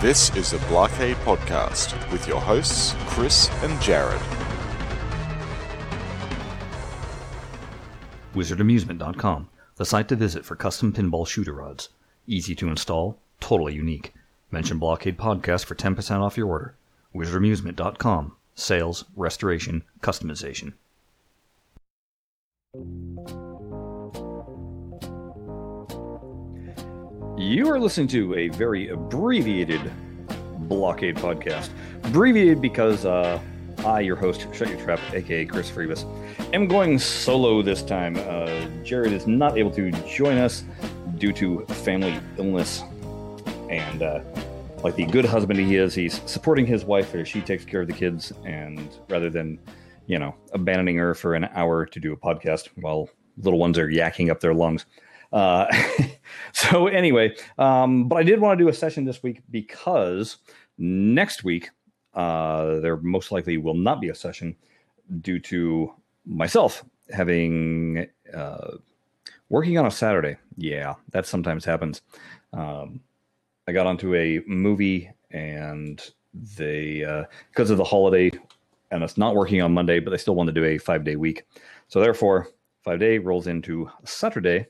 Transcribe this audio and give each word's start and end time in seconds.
This 0.00 0.34
is 0.34 0.52
the 0.52 0.58
Blockade 0.60 1.16
Podcast 1.26 2.10
with 2.10 2.26
your 2.26 2.40
hosts, 2.40 2.94
Chris 3.00 3.50
and 3.62 3.78
Jared. 3.82 4.18
WizardAmusement.com, 8.34 9.50
the 9.76 9.84
site 9.84 10.08
to 10.08 10.16
visit 10.16 10.46
for 10.46 10.56
custom 10.56 10.94
pinball 10.94 11.28
shooter 11.28 11.52
rods. 11.52 11.90
Easy 12.26 12.54
to 12.54 12.70
install, 12.70 13.18
totally 13.40 13.74
unique. 13.74 14.14
Mention 14.50 14.78
Blockade 14.78 15.18
Podcast 15.18 15.66
for 15.66 15.74
10% 15.74 16.20
off 16.22 16.38
your 16.38 16.48
order. 16.48 16.76
WizardAmusement.com, 17.14 18.32
sales, 18.54 19.04
restoration, 19.14 19.82
customization. 20.00 20.72
You 27.40 27.70
are 27.70 27.80
listening 27.80 28.08
to 28.08 28.34
a 28.34 28.48
very 28.48 28.90
abbreviated 28.90 29.80
Blockade 30.68 31.16
podcast. 31.16 31.70
Abbreviated 32.04 32.60
because 32.60 33.06
uh, 33.06 33.40
I, 33.78 34.00
your 34.00 34.14
host, 34.14 34.46
Shut 34.52 34.68
Your 34.68 34.78
Trap, 34.78 35.00
aka 35.14 35.46
Chris 35.46 35.70
Freebus, 35.70 36.04
am 36.52 36.68
going 36.68 36.98
solo 36.98 37.62
this 37.62 37.82
time. 37.82 38.18
Uh, 38.18 38.66
Jared 38.84 39.14
is 39.14 39.26
not 39.26 39.56
able 39.56 39.70
to 39.70 39.90
join 40.06 40.36
us 40.36 40.64
due 41.16 41.32
to 41.32 41.64
family 41.64 42.20
illness. 42.36 42.82
And 43.70 44.02
uh, 44.02 44.20
like 44.84 44.96
the 44.96 45.06
good 45.06 45.24
husband 45.24 45.58
he 45.60 45.76
is, 45.76 45.94
he's 45.94 46.20
supporting 46.30 46.66
his 46.66 46.84
wife 46.84 47.14
as 47.14 47.26
she 47.26 47.40
takes 47.40 47.64
care 47.64 47.80
of 47.80 47.86
the 47.86 47.94
kids. 47.94 48.34
And 48.44 48.86
rather 49.08 49.30
than, 49.30 49.58
you 50.06 50.18
know, 50.18 50.34
abandoning 50.52 50.98
her 50.98 51.14
for 51.14 51.34
an 51.34 51.48
hour 51.54 51.86
to 51.86 52.00
do 52.00 52.12
a 52.12 52.16
podcast 52.18 52.68
while 52.74 53.08
little 53.38 53.58
ones 53.58 53.78
are 53.78 53.88
yakking 53.88 54.30
up 54.30 54.40
their 54.40 54.52
lungs. 54.52 54.84
Uh, 55.32 55.66
so 56.52 56.86
anyway, 56.86 57.34
um, 57.58 58.08
but 58.08 58.16
I 58.16 58.22
did 58.22 58.40
want 58.40 58.58
to 58.58 58.64
do 58.64 58.68
a 58.68 58.74
session 58.74 59.04
this 59.04 59.22
week 59.22 59.42
because 59.50 60.38
next 60.78 61.44
week 61.44 61.70
uh, 62.14 62.80
there 62.80 62.96
most 62.98 63.32
likely 63.32 63.56
will 63.56 63.74
not 63.74 64.00
be 64.00 64.08
a 64.08 64.14
session 64.14 64.56
due 65.20 65.38
to 65.38 65.92
myself 66.26 66.84
having 67.12 68.06
uh, 68.34 68.76
working 69.48 69.78
on 69.78 69.86
a 69.86 69.90
Saturday. 69.90 70.36
Yeah, 70.56 70.94
that 71.10 71.26
sometimes 71.26 71.64
happens. 71.64 72.02
Um, 72.52 73.00
I 73.68 73.72
got 73.72 73.86
onto 73.86 74.14
a 74.14 74.40
movie 74.46 75.10
and 75.30 76.02
they 76.34 77.04
uh, 77.04 77.24
because 77.50 77.70
of 77.70 77.76
the 77.76 77.84
holiday 77.84 78.30
and 78.90 79.02
it's 79.02 79.18
not 79.18 79.34
working 79.34 79.62
on 79.62 79.72
Monday, 79.72 80.00
but 80.00 80.10
they 80.10 80.16
still 80.16 80.34
want 80.34 80.48
to 80.48 80.52
do 80.52 80.64
a 80.64 80.78
five 80.78 81.04
day 81.04 81.16
week. 81.16 81.44
So 81.88 82.00
therefore, 82.00 82.48
five 82.82 82.98
day 82.98 83.18
rolls 83.18 83.46
into 83.46 83.90
Saturday, 84.04 84.66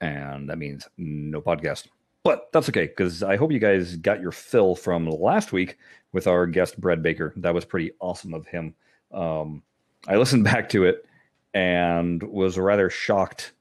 and 0.00 0.48
that 0.48 0.58
means 0.58 0.88
no 0.96 1.40
podcast. 1.40 1.86
But 2.22 2.50
that's 2.52 2.68
okay 2.68 2.86
because 2.86 3.22
I 3.22 3.36
hope 3.36 3.52
you 3.52 3.58
guys 3.58 3.96
got 3.96 4.20
your 4.20 4.32
fill 4.32 4.74
from 4.74 5.08
last 5.08 5.52
week 5.52 5.78
with 6.12 6.26
our 6.26 6.46
guest 6.46 6.80
Brad 6.80 7.02
Baker. 7.02 7.32
That 7.36 7.54
was 7.54 7.64
pretty 7.64 7.92
awesome 8.00 8.34
of 8.34 8.46
him. 8.46 8.74
Um, 9.12 9.62
I 10.06 10.16
listened 10.16 10.44
back 10.52 10.68
to 10.70 10.84
it 10.84 11.06
and 11.54 12.22
was 12.22 12.58
rather 12.58 12.90
shocked 12.90 13.52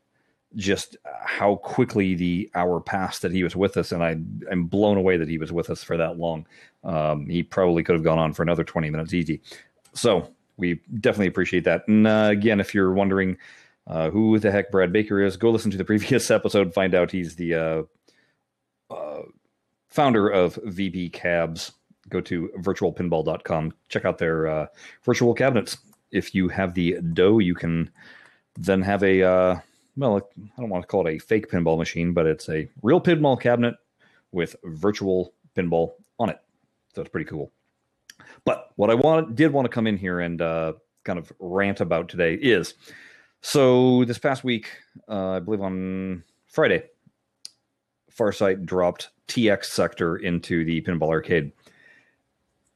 just 0.55 0.97
how 1.23 1.55
quickly 1.57 2.15
the 2.15 2.49
hour 2.55 2.81
passed 2.81 3.21
that 3.21 3.31
he 3.31 3.43
was 3.43 3.55
with 3.55 3.77
us, 3.77 3.91
and 3.91 4.03
I 4.03 4.11
am 4.51 4.65
blown 4.65 4.97
away 4.97 5.15
that 5.17 5.27
he 5.27 5.37
was 5.37 5.51
with 5.51 5.69
us 5.69 5.83
for 5.83 5.95
that 5.97 6.17
long. 6.17 6.45
Um, 6.83 7.27
he 7.27 7.43
probably 7.43 7.83
could 7.83 7.93
have 7.93 8.03
gone 8.03 8.17
on 8.17 8.33
for 8.33 8.41
another 8.41 8.63
twenty 8.63 8.89
minutes 8.89 9.13
easy. 9.13 9.41
So 9.93 10.33
we 10.57 10.81
definitely 10.99 11.27
appreciate 11.27 11.63
that. 11.65 11.87
And 11.87 12.07
uh, 12.07 12.29
again, 12.31 12.59
if 12.59 12.73
you're 12.73 12.93
wondering 12.93 13.37
uh, 13.89 14.09
who 14.11 14.37
the 14.39 14.51
heck 14.51 14.71
Brad 14.71 14.93
Baker 14.93 15.21
is, 15.21 15.35
go 15.35 15.49
listen 15.49 15.71
to 15.71 15.77
the 15.77 15.85
previous 15.93 16.31
episode. 16.31 16.73
Find 16.73 16.95
out 16.95 17.11
he's 17.11 17.35
the 17.35 17.55
uh, 17.55 17.83
uh, 18.89 19.23
founder 19.89 20.29
of 20.29 20.57
VP 20.63 21.09
Cabs. 21.09 21.73
Go 22.07 22.21
to 22.21 22.49
virtualpinball.com. 22.57 23.73
Check 23.89 24.05
out 24.05 24.17
their 24.17 24.47
uh, 24.47 24.67
virtual 25.03 25.33
cabinets. 25.33 25.77
If 26.11 26.33
you 26.33 26.47
have 26.49 26.73
the 26.73 26.99
dough, 27.13 27.39
you 27.39 27.53
can 27.53 27.91
then 28.57 28.81
have 28.81 29.03
a 29.03 29.21
uh, 29.21 29.59
well, 29.97 30.17
I 30.17 30.61
don't 30.61 30.69
want 30.69 30.83
to 30.83 30.87
call 30.87 31.05
it 31.07 31.15
a 31.15 31.19
fake 31.19 31.49
pinball 31.49 31.77
machine, 31.77 32.13
but 32.13 32.25
it's 32.25 32.49
a 32.49 32.69
real 32.81 33.01
pinball 33.01 33.39
cabinet 33.39 33.75
with 34.31 34.55
virtual 34.63 35.33
pinball 35.55 35.93
on 36.19 36.29
it. 36.29 36.39
So 36.95 37.01
it's 37.01 37.11
pretty 37.11 37.29
cool. 37.29 37.51
But 38.45 38.71
what 38.75 38.89
I 38.89 38.95
want 38.95 39.35
did 39.35 39.51
want 39.51 39.65
to 39.65 39.69
come 39.69 39.87
in 39.87 39.97
here 39.97 40.19
and 40.19 40.41
uh, 40.41 40.73
kind 41.03 41.19
of 41.19 41.31
rant 41.39 41.81
about 41.81 42.09
today 42.09 42.35
is 42.35 42.73
so 43.41 44.05
this 44.05 44.17
past 44.17 44.43
week, 44.43 44.69
uh, 45.07 45.31
I 45.31 45.39
believe 45.39 45.61
on 45.61 46.23
Friday, 46.47 46.83
Farsight 48.15 48.65
dropped 48.65 49.09
TX 49.27 49.65
Sector 49.65 50.17
into 50.17 50.65
the 50.65 50.81
Pinball 50.81 51.09
Arcade. 51.09 51.51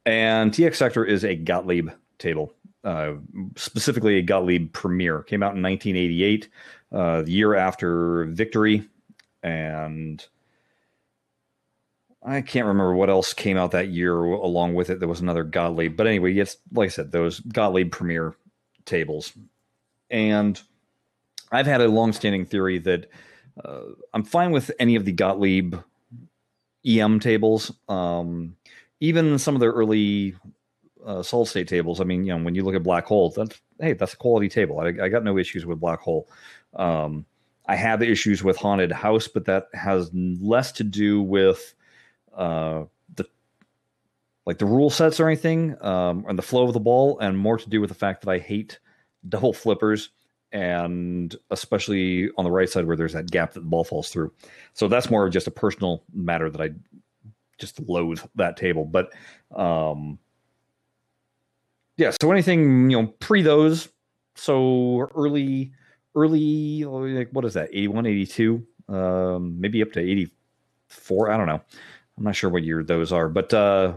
And 0.06 0.52
TX 0.52 0.76
Sector 0.76 1.04
is 1.04 1.24
a 1.24 1.34
Gottlieb 1.34 1.90
table, 2.18 2.52
uh, 2.84 3.14
specifically 3.56 4.18
a 4.18 4.22
Gottlieb 4.22 4.72
Premier. 4.72 5.22
Came 5.22 5.42
out 5.42 5.56
in 5.56 5.62
1988, 5.62 6.48
uh, 6.92 7.22
the 7.22 7.30
year 7.30 7.54
after 7.54 8.24
Victory. 8.26 8.88
And 9.42 10.24
I 12.22 12.40
can't 12.40 12.66
remember 12.66 12.94
what 12.94 13.10
else 13.10 13.34
came 13.34 13.58
out 13.58 13.72
that 13.72 13.88
year 13.88 14.16
along 14.18 14.74
with 14.74 14.88
it. 14.88 14.98
There 14.98 15.08
was 15.08 15.20
another 15.20 15.44
Gottlieb. 15.44 15.96
But 15.96 16.06
anyway, 16.06 16.34
it's 16.34 16.56
like 16.72 16.86
I 16.86 16.90
said, 16.90 17.12
those 17.12 17.40
Gottlieb 17.40 17.92
Premier 17.92 18.34
tables. 18.86 19.32
And 20.10 20.60
I've 21.50 21.66
had 21.66 21.80
a 21.80 21.88
long-standing 21.88 22.46
theory 22.46 22.78
that 22.80 23.10
uh, 23.64 23.82
I'm 24.12 24.24
fine 24.24 24.50
with 24.50 24.70
any 24.78 24.96
of 24.96 25.04
the 25.04 25.12
Gottlieb 25.12 25.76
EM 26.86 27.20
tables, 27.20 27.72
um, 27.88 28.56
even 29.00 29.38
some 29.38 29.54
of 29.54 29.60
their 29.60 29.72
early 29.72 30.34
uh, 31.04 31.22
solid 31.22 31.46
state 31.46 31.68
tables. 31.68 32.00
I 32.00 32.04
mean, 32.04 32.24
you 32.24 32.36
know, 32.36 32.42
when 32.42 32.54
you 32.54 32.62
look 32.62 32.74
at 32.74 32.82
Black 32.82 33.06
Hole, 33.06 33.30
that's 33.30 33.60
hey, 33.80 33.92
that's 33.92 34.14
a 34.14 34.16
quality 34.16 34.48
table. 34.48 34.80
I, 34.80 34.88
I 34.88 35.08
got 35.08 35.24
no 35.24 35.38
issues 35.38 35.66
with 35.66 35.80
Black 35.80 36.00
Hole. 36.00 36.28
Um, 36.74 37.24
I 37.66 37.76
have 37.76 38.02
issues 38.02 38.42
with 38.44 38.56
Haunted 38.56 38.92
House, 38.92 39.28
but 39.28 39.46
that 39.46 39.68
has 39.72 40.10
less 40.12 40.72
to 40.72 40.84
do 40.84 41.22
with 41.22 41.74
uh, 42.36 42.84
the 43.14 43.24
like 44.44 44.58
the 44.58 44.66
rule 44.66 44.90
sets 44.90 45.18
or 45.20 45.28
anything, 45.28 45.76
um, 45.82 46.24
and 46.28 46.38
the 46.38 46.42
flow 46.42 46.66
of 46.66 46.74
the 46.74 46.80
ball, 46.80 47.18
and 47.20 47.38
more 47.38 47.56
to 47.56 47.68
do 47.68 47.80
with 47.80 47.88
the 47.88 47.94
fact 47.94 48.22
that 48.24 48.30
I 48.30 48.38
hate 48.38 48.78
double 49.28 49.52
flippers 49.52 50.10
and 50.54 51.34
especially 51.50 52.30
on 52.38 52.44
the 52.44 52.50
right 52.50 52.70
side 52.70 52.86
where 52.86 52.96
there's 52.96 53.12
that 53.12 53.30
gap 53.30 53.52
that 53.52 53.60
the 53.60 53.66
ball 53.66 53.82
falls 53.82 54.08
through. 54.08 54.32
So 54.72 54.86
that's 54.86 55.10
more 55.10 55.26
of 55.26 55.32
just 55.32 55.48
a 55.48 55.50
personal 55.50 56.04
matter 56.14 56.48
that 56.48 56.60
I 56.60 56.70
just 57.58 57.80
loathe 57.80 58.20
that 58.36 58.56
table. 58.56 58.84
But 58.84 59.12
um 59.54 60.18
yeah, 61.96 62.10
so 62.20 62.30
anything, 62.32 62.90
you 62.90 63.00
know, 63.00 63.08
pre 63.18 63.42
those, 63.42 63.88
so 64.36 65.08
early 65.16 65.72
early 66.14 66.84
like 66.84 67.30
what 67.32 67.44
is 67.44 67.54
that, 67.54 67.68
81, 67.72 68.06
82, 68.06 68.66
um 68.88 69.60
maybe 69.60 69.82
up 69.82 69.92
to 69.92 70.00
84, 70.00 71.30
I 71.30 71.36
don't 71.36 71.46
know. 71.48 71.60
I'm 72.16 72.24
not 72.24 72.36
sure 72.36 72.48
what 72.48 72.62
year 72.62 72.84
those 72.84 73.10
are, 73.10 73.28
but 73.28 73.52
uh 73.52 73.94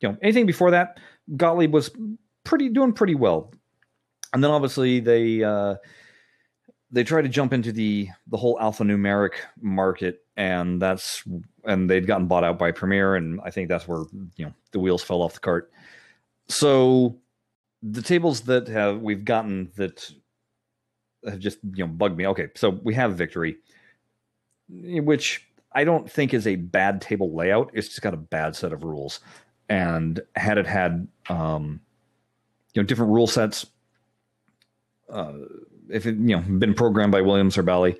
you 0.00 0.08
know, 0.08 0.18
anything 0.22 0.44
before 0.44 0.72
that, 0.72 0.98
Gottlieb 1.36 1.72
was 1.72 1.90
pretty 2.42 2.68
doing 2.68 2.92
pretty 2.92 3.14
well 3.14 3.52
and 4.34 4.42
then 4.42 4.50
obviously 4.50 5.00
they 5.00 5.42
uh, 5.42 5.76
they 6.90 7.04
try 7.04 7.22
to 7.22 7.28
jump 7.28 7.52
into 7.52 7.72
the 7.72 8.08
the 8.26 8.36
whole 8.36 8.58
alphanumeric 8.58 9.34
market, 9.62 10.20
and 10.36 10.82
that's 10.82 11.24
and 11.64 11.88
they'd 11.88 12.06
gotten 12.06 12.26
bought 12.26 12.44
out 12.44 12.58
by 12.58 12.72
Premier, 12.72 13.14
and 13.14 13.40
I 13.44 13.50
think 13.50 13.68
that's 13.68 13.88
where 13.88 14.04
you 14.36 14.46
know 14.46 14.52
the 14.72 14.80
wheels 14.80 15.02
fell 15.02 15.22
off 15.22 15.34
the 15.34 15.40
cart. 15.40 15.72
So 16.48 17.16
the 17.82 18.02
tables 18.02 18.42
that 18.42 18.68
have 18.68 19.00
we've 19.00 19.24
gotten 19.24 19.70
that 19.76 20.10
have 21.26 21.38
just 21.38 21.58
you 21.62 21.84
know 21.84 21.88
bugged 21.88 22.16
me. 22.16 22.26
Okay, 22.26 22.48
so 22.56 22.70
we 22.70 22.92
have 22.94 23.14
Victory, 23.14 23.56
which 24.68 25.46
I 25.72 25.84
don't 25.84 26.10
think 26.10 26.34
is 26.34 26.46
a 26.46 26.56
bad 26.56 27.00
table 27.00 27.34
layout. 27.34 27.70
It's 27.72 27.88
just 27.88 28.02
got 28.02 28.14
a 28.14 28.18
bad 28.18 28.56
set 28.56 28.72
of 28.72 28.82
rules, 28.82 29.20
and 29.68 30.20
had 30.34 30.58
it 30.58 30.66
had 30.66 31.06
um, 31.28 31.80
you 32.74 32.82
know 32.82 32.86
different 32.86 33.12
rule 33.12 33.28
sets 33.28 33.66
uh, 35.14 35.32
if 35.88 36.06
it 36.06 36.16
you 36.16 36.36
know 36.36 36.40
been 36.40 36.74
programmed 36.74 37.12
by 37.12 37.22
Williams 37.22 37.56
or 37.56 37.62
Bally, 37.62 37.98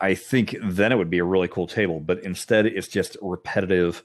I 0.00 0.14
think 0.14 0.56
then 0.62 0.92
it 0.92 0.96
would 0.96 1.10
be 1.10 1.18
a 1.18 1.24
really 1.24 1.48
cool 1.48 1.66
table. 1.66 2.00
But 2.00 2.24
instead, 2.24 2.66
it's 2.66 2.88
just 2.88 3.16
repetitive. 3.20 4.02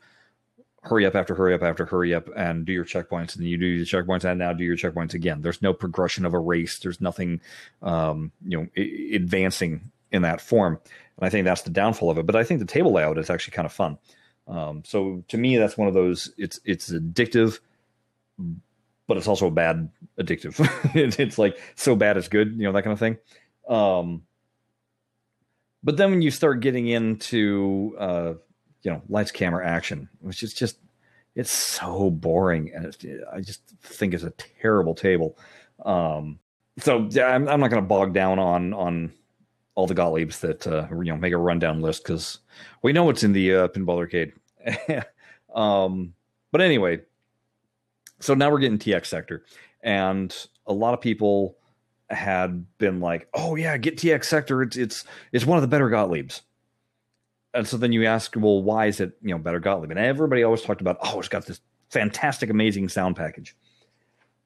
Hurry 0.83 1.05
up 1.05 1.15
after 1.15 1.35
hurry 1.35 1.53
up 1.53 1.61
after 1.61 1.85
hurry 1.85 2.13
up 2.13 2.27
and 2.35 2.65
do 2.65 2.73
your 2.73 2.85
checkpoints, 2.85 3.35
and 3.35 3.43
then 3.43 3.47
you 3.47 3.57
do 3.57 3.67
your 3.67 3.85
checkpoints, 3.85 4.23
and 4.23 4.39
now 4.39 4.51
do 4.51 4.63
your 4.63 4.75
checkpoints 4.77 5.13
again. 5.13 5.41
There's 5.41 5.61
no 5.61 5.73
progression 5.73 6.25
of 6.25 6.33
a 6.33 6.39
race. 6.39 6.79
There's 6.79 6.99
nothing, 6.99 7.39
um, 7.83 8.31
you 8.45 8.57
know, 8.57 8.67
I- 8.75 9.15
advancing 9.15 9.91
in 10.11 10.23
that 10.23 10.41
form. 10.41 10.79
And 11.17 11.25
I 11.25 11.29
think 11.29 11.45
that's 11.45 11.61
the 11.61 11.69
downfall 11.69 12.09
of 12.09 12.17
it. 12.17 12.25
But 12.25 12.35
I 12.35 12.43
think 12.43 12.59
the 12.59 12.65
table 12.65 12.91
layout 12.91 13.19
is 13.19 13.29
actually 13.29 13.53
kind 13.53 13.67
of 13.67 13.71
fun. 13.71 13.97
Um, 14.47 14.83
so 14.83 15.23
to 15.27 15.37
me, 15.37 15.57
that's 15.57 15.77
one 15.77 15.87
of 15.87 15.93
those. 15.93 16.33
It's 16.37 16.59
it's 16.65 16.91
addictive, 16.91 17.59
but 19.11 19.17
it's 19.17 19.27
also 19.27 19.47
a 19.47 19.51
bad 19.51 19.89
addictive. 20.17 20.55
it's 21.19 21.37
like 21.37 21.59
so 21.75 21.97
bad 21.97 22.15
it's 22.15 22.29
good, 22.29 22.53
you 22.53 22.63
know, 22.63 22.71
that 22.71 22.83
kind 22.83 22.93
of 22.93 22.99
thing. 22.99 23.17
Um, 23.67 24.21
but 25.83 25.97
then 25.97 26.11
when 26.11 26.21
you 26.21 26.31
start 26.31 26.61
getting 26.61 26.87
into 26.87 27.93
uh, 27.99 28.33
you 28.83 28.91
know, 28.91 29.01
lights, 29.09 29.31
camera, 29.31 29.67
action, 29.67 30.07
which 30.21 30.43
is 30.43 30.53
just 30.53 30.77
it's 31.35 31.51
so 31.51 32.09
boring, 32.09 32.71
and 32.73 32.95
I 33.33 33.41
just 33.41 33.61
think 33.81 34.13
it's 34.13 34.23
a 34.23 34.31
terrible 34.61 34.95
table. 34.95 35.37
Um, 35.83 36.39
so 36.79 37.09
yeah, 37.11 37.25
I'm, 37.25 37.49
I'm 37.49 37.59
not 37.59 37.69
going 37.69 37.83
to 37.83 37.87
bog 37.87 38.13
down 38.13 38.39
on 38.39 38.73
on 38.73 39.11
all 39.75 39.87
the 39.87 39.95
Gottliebs 39.95 40.39
that 40.39 40.65
uh, 40.65 40.87
you 40.91 41.11
know 41.11 41.17
make 41.17 41.33
a 41.33 41.37
rundown 41.37 41.81
list 41.81 42.05
because 42.05 42.39
we 42.81 42.93
know 42.93 43.03
what's 43.03 43.23
in 43.23 43.33
the 43.33 43.55
uh, 43.55 43.67
pinball 43.67 43.97
arcade. 43.97 44.31
um, 45.53 46.13
but 46.53 46.61
anyway, 46.61 47.01
so 48.21 48.33
now 48.33 48.49
we're 48.49 48.59
getting 48.59 48.79
TX 48.79 49.07
sector, 49.07 49.43
and 49.81 50.35
a 50.65 50.73
lot 50.73 50.93
of 50.93 51.01
people 51.01 51.57
had 52.09 52.65
been 52.77 52.99
like, 52.99 53.27
"Oh 53.33 53.55
yeah, 53.55 53.77
get 53.77 53.97
TX 53.97 54.25
sector. 54.25 54.61
It's 54.61 54.77
it's 54.77 55.03
it's 55.31 55.45
one 55.45 55.57
of 55.57 55.61
the 55.61 55.67
better 55.67 55.89
Gottliebs." 55.89 56.41
And 57.53 57.67
so 57.67 57.77
then 57.77 57.91
you 57.91 58.05
ask, 58.05 58.33
"Well, 58.35 58.61
why 58.61 58.85
is 58.85 58.99
it 58.99 59.17
you 59.21 59.31
know 59.31 59.37
better 59.37 59.59
Gottlieb?" 59.59 59.91
And 59.91 59.99
everybody 59.99 60.43
always 60.43 60.61
talked 60.61 60.81
about, 60.81 60.97
"Oh, 61.01 61.19
it's 61.19 61.27
got 61.27 61.45
this 61.45 61.59
fantastic, 61.89 62.49
amazing 62.49 62.89
sound 62.89 63.15
package." 63.15 63.55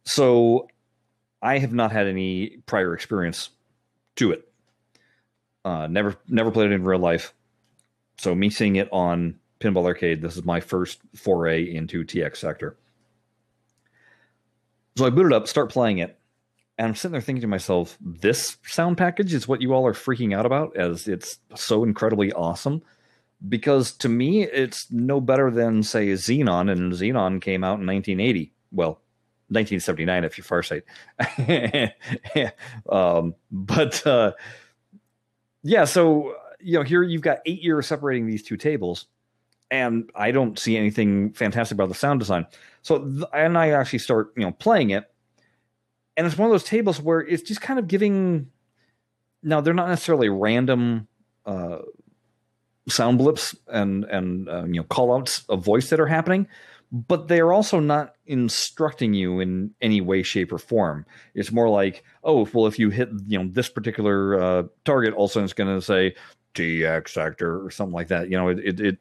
So 0.06 0.68
I 1.42 1.60
have 1.60 1.74
not 1.74 1.92
had 1.92 2.08
any 2.08 2.58
prior 2.66 2.94
experience 2.94 3.50
to 4.16 4.32
it. 4.32 4.48
Uh, 5.64 5.88
never 5.88 6.16
never 6.28 6.52
played 6.52 6.72
it 6.72 6.74
in 6.74 6.84
real 6.84 7.00
life. 7.00 7.34
So 8.18 8.34
me 8.34 8.50
seeing 8.50 8.78
it 8.78 8.88
on 8.92 9.40
Pinball 9.60 9.86
Arcade, 9.86 10.22
this 10.22 10.38
is 10.38 10.46
my 10.46 10.60
first 10.60 11.00
foray 11.16 11.64
into 11.64 12.04
TX 12.04 12.38
Sector. 12.38 12.78
So 14.98 15.06
I 15.06 15.10
boot 15.10 15.26
it 15.26 15.34
up, 15.34 15.48
start 15.48 15.72
playing 15.72 15.98
it, 15.98 16.18
and 16.78 16.88
I'm 16.88 16.96
sitting 16.96 17.12
there 17.14 17.22
thinking 17.22 17.42
to 17.42 17.48
myself, 17.48 17.98
this 18.02 18.58
sound 18.66 18.98
package 18.98 19.34
is 19.34 19.48
what 19.48 19.62
you 19.62 19.74
all 19.74 19.86
are 19.86 19.94
freaking 19.94 20.36
out 20.36 20.46
about 20.46 20.76
as 20.78 21.08
it's 21.08 21.40
so 21.56 21.84
incredibly 21.84 22.32
awesome. 22.34 22.82
Because 23.48 23.92
to 23.98 24.10
me, 24.10 24.44
it's 24.44 24.90
no 24.92 25.20
better 25.20 25.52
than, 25.52 25.84
say, 25.84 26.08
Xenon, 26.08 26.72
and 26.72 26.94
Xenon 26.94 27.42
came 27.42 27.64
out 27.64 27.80
in 27.80 27.86
1980. 27.86 28.54
Well, 28.72 29.02
1979 29.50 30.24
if 30.24 30.38
you're 30.38 30.46
farsight. 30.46 30.84
um, 32.90 33.36
but 33.52 34.06
uh, 34.08 34.32
yeah, 35.62 35.86
so 35.86 36.36
you 36.60 36.80
know, 36.80 36.84
here 36.84 37.04
you've 37.04 37.22
got 37.22 37.40
eight 37.46 37.62
years 37.62 37.86
separating 37.86 38.26
these 38.26 38.42
two 38.42 38.58
tables, 38.58 39.06
and 39.72 40.10
I 40.16 40.32
don't 40.32 40.58
see 40.60 40.78
anything 40.78 41.34
fantastic 41.34 41.76
about 41.76 41.90
the 41.90 41.96
sound 41.96 42.20
design. 42.20 42.46
So, 42.82 43.00
th- 43.04 43.24
and 43.34 43.58
I 43.58 43.72
actually 43.72 44.00
start, 44.00 44.32
you 44.38 44.44
know, 44.44 44.52
playing 44.52 44.92
it, 44.92 45.12
and 46.18 46.26
it's 46.26 46.38
one 46.38 46.48
of 46.48 46.52
those 46.52 46.64
tables 46.64 47.02
where 47.02 47.22
it's 47.22 47.44
just 47.44 47.62
kind 47.62 47.80
of 47.80 47.88
giving. 47.88 48.52
Now 49.44 49.62
they're 49.62 49.74
not 49.74 49.90
necessarily 49.90 50.30
random 50.30 51.08
uh, 51.46 51.80
sound 52.88 53.18
blips 53.18 53.56
and 53.68 54.06
and 54.06 54.48
uh, 54.50 54.66
you 54.66 54.76
know 54.76 54.84
call 54.84 55.16
outs 55.16 55.44
of 55.50 55.64
voice 55.64 55.90
that 55.90 56.00
are 56.00 56.08
happening, 56.08 56.48
but 56.92 57.28
they're 57.28 57.54
also 57.54 57.80
not 57.80 58.16
instructing 58.26 59.14
you 59.14 59.40
in 59.40 59.74
any 59.82 60.02
way, 60.02 60.24
shape, 60.24 60.52
or 60.52 60.58
form. 60.58 61.06
It's 61.34 61.52
more 61.52 61.70
like, 61.70 62.04
oh, 62.24 62.48
well, 62.54 62.68
if 62.68 62.80
you 62.80 62.90
hit 62.90 63.10
you 63.28 63.38
know 63.38 63.50
this 63.52 63.70
particular 63.70 64.42
uh, 64.42 64.64
target, 64.84 65.14
also 65.14 65.44
it's 65.44 65.54
going 65.54 65.74
to 65.74 65.82
say 65.82 66.16
TX 66.54 67.10
sector 67.10 67.64
or 67.64 67.72
something 67.72 67.94
like 67.94 68.08
that. 68.10 68.30
You 68.30 68.38
know, 68.38 68.50
it, 68.50 68.60
it, 68.60 68.80
it 68.80 68.98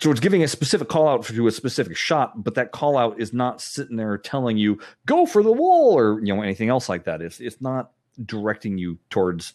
so 0.00 0.10
it's 0.10 0.20
giving 0.20 0.42
a 0.42 0.48
specific 0.48 0.88
call 0.88 1.08
out 1.08 1.24
to 1.24 1.46
a 1.46 1.52
specific 1.52 1.96
shot, 1.96 2.42
but 2.42 2.54
that 2.54 2.72
call 2.72 2.96
out 2.96 3.20
is 3.20 3.32
not 3.32 3.60
sitting 3.60 3.96
there 3.96 4.16
telling 4.18 4.56
you 4.56 4.78
go 5.06 5.26
for 5.26 5.42
the 5.42 5.52
wall 5.52 5.96
or 5.96 6.20
you 6.20 6.34
know 6.34 6.42
anything 6.42 6.68
else 6.68 6.88
like 6.88 7.04
that. 7.04 7.20
It's 7.22 7.40
it's 7.40 7.60
not 7.60 7.92
directing 8.24 8.78
you 8.78 8.98
towards 9.10 9.54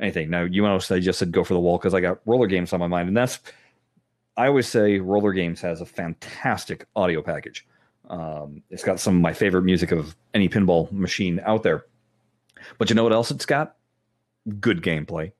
anything. 0.00 0.30
Now 0.30 0.42
you 0.42 0.62
know 0.62 0.74
I 0.76 0.98
just 1.00 1.18
said 1.18 1.32
go 1.32 1.44
for 1.44 1.54
the 1.54 1.60
wall 1.60 1.78
because 1.78 1.94
I 1.94 2.00
got 2.00 2.20
roller 2.26 2.46
games 2.46 2.72
on 2.72 2.80
my 2.80 2.86
mind, 2.86 3.08
and 3.08 3.16
that's 3.16 3.40
I 4.36 4.46
always 4.46 4.66
say 4.66 4.98
Roller 4.98 5.32
Games 5.32 5.60
has 5.60 5.80
a 5.80 5.86
fantastic 5.86 6.86
audio 6.96 7.20
package. 7.22 7.66
Um, 8.08 8.62
it's 8.70 8.82
got 8.82 8.98
some 8.98 9.16
of 9.16 9.20
my 9.20 9.32
favorite 9.32 9.62
music 9.62 9.92
of 9.92 10.16
any 10.32 10.48
pinball 10.48 10.90
machine 10.90 11.40
out 11.44 11.62
there. 11.62 11.84
But 12.78 12.88
you 12.88 12.96
know 12.96 13.04
what 13.04 13.12
else 13.12 13.30
it's 13.30 13.46
got? 13.46 13.76
Good 14.60 14.82
gameplay. 14.82 15.32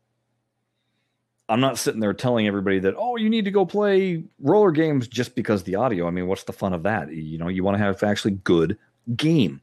I'm 1.52 1.60
not 1.60 1.76
sitting 1.76 2.00
there 2.00 2.14
telling 2.14 2.46
everybody 2.46 2.78
that, 2.78 2.94
oh, 2.96 3.16
you 3.16 3.28
need 3.28 3.44
to 3.44 3.50
go 3.50 3.66
play 3.66 4.25
roller 4.40 4.70
games 4.70 5.06
just 5.06 5.34
because 5.34 5.62
the 5.62 5.75
audio. 5.75 6.06
I 6.06 6.10
mean, 6.10 6.26
what's 6.26 6.44
the 6.44 6.52
fun 6.54 6.72
of 6.72 6.82
that? 6.84 7.12
You 7.12 7.37
know, 7.37 7.49
you 7.49 7.62
want 7.62 7.75
to 7.75 7.82
have 7.82 8.02
actually 8.02 8.31
good 8.31 8.78
game. 9.16 9.60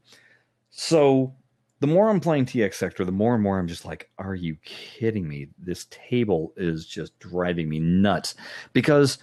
So 0.70 1.34
the 1.80 1.88
more 1.88 2.08
I'm 2.08 2.20
playing 2.20 2.46
TX 2.46 2.74
Sector, 2.74 3.04
the 3.04 3.10
more 3.10 3.34
and 3.34 3.42
more 3.42 3.58
I'm 3.58 3.66
just 3.66 3.84
like, 3.84 4.08
are 4.18 4.36
you 4.36 4.56
kidding 4.64 5.26
me? 5.26 5.48
This 5.58 5.88
table 5.90 6.52
is 6.56 6.86
just 6.86 7.18
driving 7.18 7.68
me 7.68 7.80
nuts. 7.80 8.36
Because 8.72 9.18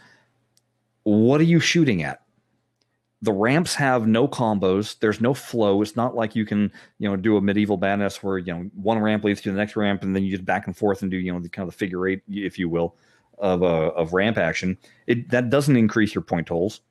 what 1.04 1.40
are 1.40 1.46
you 1.46 1.62
shooting 1.62 2.04
at? 2.04 2.22
The 3.22 3.32
ramps 3.32 3.74
have 3.76 4.08
no 4.08 4.28
combos. 4.28 5.00
There's 5.00 5.20
no 5.20 5.34
flow. 5.34 5.82
It's 5.82 5.96
not 5.96 6.16
like 6.16 6.36
you 6.36 6.46
can, 6.46 6.72
you 7.00 7.10
know, 7.10 7.16
do 7.16 7.36
a 7.38 7.42
medieval 7.42 7.78
madness 7.78 8.22
where 8.22 8.38
you 8.38 8.54
know 8.54 8.70
one 8.76 9.00
ramp 9.00 9.24
leads 9.24 9.42
to 9.42 9.52
the 9.52 9.58
next 9.58 9.76
ramp, 9.76 10.04
and 10.04 10.16
then 10.16 10.24
you 10.24 10.32
just 10.32 10.46
back 10.46 10.68
and 10.68 10.78
forth 10.78 11.02
and 11.02 11.10
do, 11.10 11.18
you 11.18 11.34
know, 11.34 11.40
the 11.40 11.50
kind 11.50 11.68
of 11.68 11.74
the 11.74 11.78
figure 11.78 12.08
eight, 12.08 12.22
if 12.30 12.60
you 12.60 12.70
will, 12.70 12.96
of 13.40 13.64
uh, 13.64 13.92
of 13.96 14.14
ramp 14.14 14.38
action. 14.38 14.78
It 15.08 15.30
that 15.32 15.50
doesn't 15.50 15.76
increase 15.76 16.14
your 16.14 16.22
point 16.22 16.48
totals. 16.48 16.82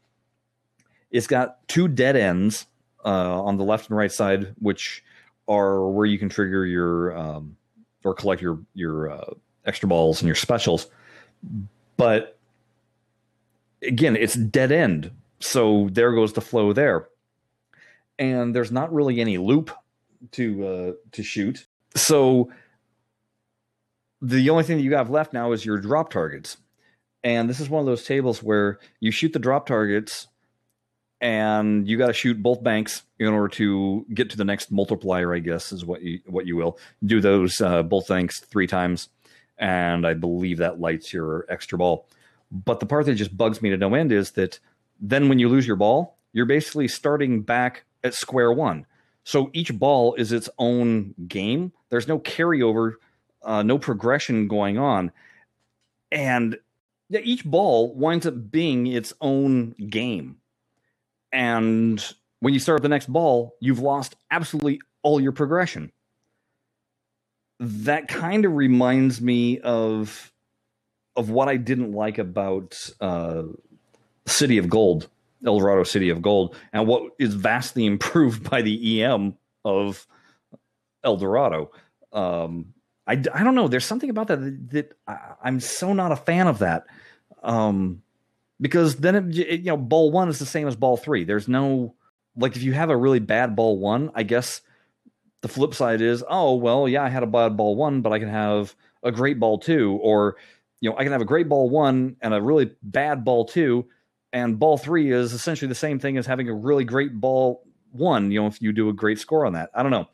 It's 1.13 1.29
got 1.29 1.67
two 1.69 1.87
dead 1.87 2.17
ends 2.17 2.67
uh, 3.05 3.43
on 3.43 3.57
the 3.57 3.65
left 3.65 3.89
and 3.89 3.97
right 3.97 4.11
side, 4.11 4.55
which 4.59 5.05
are 5.49 5.89
where 5.89 6.07
you 6.07 6.19
can 6.19 6.29
trigger 6.29 6.67
your 6.67 7.17
um, 7.17 7.57
or 8.05 8.15
collect 8.15 8.43
your 8.43 8.59
your 8.75 9.11
uh, 9.11 9.35
extra 9.65 9.89
balls 9.89 10.21
and 10.21 10.27
your 10.27 10.35
specials. 10.35 10.89
But 11.97 12.39
again, 13.83 14.17
it's 14.17 14.35
dead 14.35 14.73
end, 14.73 15.11
so 15.47 15.89
there 15.93 16.13
goes 16.13 16.33
the 16.33 16.41
flow 16.41 16.73
there, 16.73 17.09
and 18.19 18.55
there's 18.55 18.73
not 18.73 18.93
really 18.93 19.21
any 19.21 19.39
loop 19.39 19.71
to 20.33 20.67
uh, 20.67 20.93
to 21.13 21.23
shoot. 21.23 21.67
So 21.95 22.51
the 24.21 24.51
only 24.51 24.65
thing 24.65 24.79
that 24.79 24.83
you 24.83 24.95
have 24.97 25.11
left 25.11 25.33
now 25.33 25.53
is 25.53 25.65
your 25.65 25.79
drop 25.79 26.11
targets. 26.11 26.57
And 27.23 27.49
this 27.49 27.61
is 27.61 27.69
one 27.69 27.81
of 27.81 27.87
those 27.87 28.05
tables 28.05 28.43
where 28.43 28.79
you 29.01 29.11
shoot 29.11 29.33
the 29.33 29.39
drop 29.39 29.67
targets 29.67 30.29
and 31.21 31.89
you 31.89 31.97
got 31.97 32.09
to 32.09 32.13
shoot 32.13 32.43
both 32.43 32.63
banks 32.63 33.03
in 33.19 33.29
order 33.29 33.49
to 33.49 34.05
get 34.13 34.31
to 34.31 34.37
the 34.37 34.45
next 34.45 34.71
multiplier. 34.71 35.35
I 35.35 35.39
guess 35.39 35.73
is 35.73 35.85
what 35.85 36.03
you 36.03 36.21
what 36.27 36.47
you 36.47 36.57
will 36.57 36.79
do 37.05 37.21
those 37.21 37.61
uh, 37.61 37.83
both 37.83 38.09
banks 38.09 38.41
three 38.41 38.67
times, 38.67 39.09
and 39.59 40.07
I 40.07 40.15
believe 40.15 40.59
that 40.59 40.81
lights 40.81 41.13
your 41.13 41.47
extra 41.49 41.79
ball. 41.79 42.07
But 42.53 42.81
the 42.81 42.87
part 42.87 43.07
that 43.07 43.15
just 43.15 43.37
bugs 43.37 43.63
me 43.63 43.71
to 43.71 43.77
no 43.77 43.95
end 43.95 44.13
is 44.13 44.33
that 44.33 44.61
then 45.01 45.29
when 45.29 45.39
you 45.39 45.49
lose 45.49 45.67
your 45.67 45.77
ball, 45.77 46.17
you're 46.33 46.47
basically 46.47 46.89
starting 46.89 47.43
back 47.43 47.85
at 48.05 48.15
square 48.15 48.53
one. 48.53 48.87
So 49.25 49.51
each 49.53 49.77
ball 49.77 50.15
is 50.15 50.33
its 50.33 50.49
own 50.59 51.15
game. 51.27 51.73
There's 51.91 52.09
no 52.09 52.19
carryover, 52.19 52.95
uh, 53.43 53.63
no 53.63 53.79
progression 53.79 54.49
going 54.49 54.79
on, 54.79 55.11
and 56.13 56.59
each 57.11 57.45
ball 57.45 57.95
winds 57.95 58.27
up 58.27 58.51
being 58.51 58.87
its 58.87 59.13
own 59.21 59.73
game 59.89 60.39
and 61.33 62.03
when 62.41 62.55
you 62.55 62.61
start 62.61 62.83
the 62.83 62.89
next 62.89 63.13
ball, 63.13 63.57
you've 63.61 63.79
lost 63.79 64.17
absolutely 64.31 64.81
all 65.03 65.21
your 65.21 65.33
progression. 65.33 65.93
That 67.61 68.09
kind 68.09 68.45
of 68.45 68.55
reminds 68.55 69.21
me 69.21 69.61
of 69.61 70.33
of 71.15 71.31
what 71.31 71.49
I 71.49 71.57
didn't 71.57 71.93
like 71.93 72.19
about 72.19 72.91
uh, 73.01 73.45
City 74.27 74.59
of 74.59 74.69
Gold, 74.69 75.09
El 75.45 75.59
Dorado 75.59 75.85
City 75.85 76.11
of 76.11 76.23
Gold, 76.23 76.57
and 76.73 76.87
what 76.87 77.13
is 77.19 77.35
vastly 77.35 77.87
improved 77.87 78.49
by 78.49 78.63
the 78.63 79.03
EM 79.03 79.37
of 79.65 80.07
El 81.05 81.17
Dorado. 81.17 81.71
Um, 82.13 82.75
I, 83.07 83.13
I 83.13 83.45
don't 83.45 83.55
know. 83.55 83.69
There's 83.69 83.85
something 83.85 84.11
about 84.11 84.29
that 84.29 84.41
that, 84.41 84.71
that 84.71 84.93
I, 85.07 85.49
am 85.49 85.61
so 85.61 85.93
not 85.93 86.13
a 86.13 86.17
fan 86.17 86.49
of 86.49 86.59
that. 86.59 86.87
Um, 87.43 88.03
because 88.61 88.97
then 88.97 89.15
it, 89.15 89.39
it, 89.39 89.61
you 89.61 89.67
know 89.67 89.77
ball 89.77 90.11
one 90.11 90.29
is 90.29 90.39
the 90.39 90.47
same 90.47 90.67
as 90.67 90.77
ball 90.77 90.97
three. 90.97 91.25
There's 91.25 91.49
no 91.49 91.95
like 92.37 92.57
if 92.57 92.63
you 92.63 92.73
have 92.73 92.91
a 92.91 92.97
really 92.97 93.21
bad 93.21 93.55
ball 93.55 93.79
one, 93.79 94.11
I 94.15 94.23
guess 94.23 94.61
the 95.43 95.49
flip 95.49 95.75
side 95.75 96.01
is 96.01 96.25
oh 96.29 96.57
well 96.57 96.89
yeah 96.89 97.03
I 97.03 97.09
had 97.09 97.23
a 97.23 97.27
bad 97.27 97.57
ball 97.57 97.77
one, 97.77 98.01
but 98.01 98.13
I 98.13 98.19
can 98.19 98.29
have 98.29 98.75
a 99.03 99.13
great 99.13 99.39
ball 99.39 99.59
two, 99.59 99.99
or 100.03 100.37
you 100.81 100.91
know 100.91 100.97
I 100.97 101.03
can 101.05 101.13
have 101.13 101.23
a 101.23 101.27
great 101.27 101.49
ball 101.49 101.71
one 101.71 102.17
and 102.21 102.35
a 102.35 102.43
really 102.43 102.71
bad 102.83 103.25
ball 103.25 103.45
two, 103.45 103.87
and 104.37 104.59
ball 104.59 104.77
three 104.77 105.13
is 105.13 105.33
essentially 105.33 105.69
the 105.69 105.75
same 105.75 105.99
thing 105.99 106.19
as 106.19 106.27
having 106.27 106.51
a 106.51 106.55
really 106.55 106.85
great 106.85 107.19
ball 107.19 107.65
one. 107.93 108.31
You 108.31 108.43
know 108.43 108.47
if 108.47 108.61
you 108.61 108.71
do 108.71 108.91
a 108.91 108.93
great 108.93 109.19
score 109.19 109.47
on 109.47 109.55
that, 109.55 109.71
I 109.75 109.83
don't 109.83 109.91
know. 109.91 110.09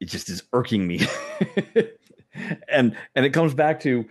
It 0.00 0.06
just 0.06 0.28
is 0.28 0.42
irking 0.52 0.86
me, 0.88 1.06
and 2.68 2.96
and 3.14 3.26
it 3.26 3.30
comes 3.30 3.54
back 3.54 3.78
to 3.80 4.06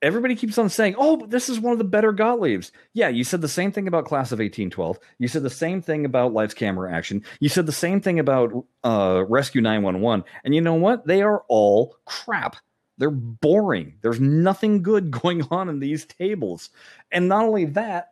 everybody 0.00 0.34
keeps 0.34 0.56
on 0.56 0.70
saying, 0.70 0.94
"Oh, 0.96 1.26
this 1.26 1.50
is 1.50 1.60
one 1.60 1.72
of 1.72 1.78
the 1.78 1.84
better 1.84 2.14
Gottliebs." 2.14 2.70
Yeah, 2.94 3.08
you 3.08 3.24
said 3.24 3.42
the 3.42 3.48
same 3.48 3.72
thing 3.72 3.88
about 3.88 4.06
Class 4.06 4.32
of 4.32 4.38
1812. 4.38 4.98
You 5.18 5.28
said 5.28 5.42
the 5.42 5.50
same 5.50 5.82
thing 5.82 6.06
about 6.06 6.32
Lights 6.32 6.54
Camera 6.54 6.90
Action. 6.90 7.22
You 7.40 7.50
said 7.50 7.66
the 7.66 7.72
same 7.72 8.00
thing 8.00 8.18
about 8.18 8.52
uh, 8.84 9.22
Rescue 9.28 9.60
911. 9.60 10.24
And 10.44 10.54
you 10.54 10.62
know 10.62 10.74
what? 10.74 11.06
They 11.06 11.20
are 11.20 11.44
all 11.48 11.96
crap. 12.06 12.56
They're 12.96 13.10
boring. 13.10 13.96
There's 14.00 14.20
nothing 14.20 14.82
good 14.82 15.10
going 15.22 15.42
on 15.50 15.68
in 15.68 15.78
these 15.78 16.06
tables. 16.06 16.70
And 17.12 17.28
not 17.28 17.44
only 17.44 17.66
that, 17.66 18.08